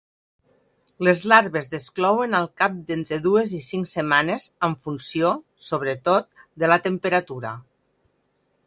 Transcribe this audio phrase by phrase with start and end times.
[1.07, 5.37] Les larves desclouen al cap d'entre dues i cinc setmanes, en funció,
[5.69, 6.31] sobretot,
[6.65, 7.59] de la temperatura.